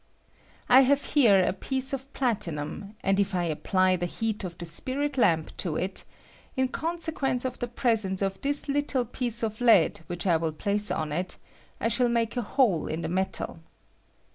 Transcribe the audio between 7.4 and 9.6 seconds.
of the presence of thia little piece